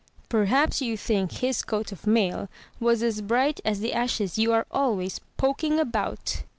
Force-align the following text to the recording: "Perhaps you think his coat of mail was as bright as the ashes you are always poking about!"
"Perhaps 0.29 0.81
you 0.81 0.97
think 0.97 1.31
his 1.31 1.61
coat 1.61 1.91
of 1.91 2.07
mail 2.07 2.49
was 2.79 3.03
as 3.03 3.21
bright 3.21 3.59
as 3.63 3.81
the 3.81 3.93
ashes 3.93 4.35
you 4.39 4.51
are 4.51 4.65
always 4.71 5.19
poking 5.37 5.77
about!" 5.79 6.41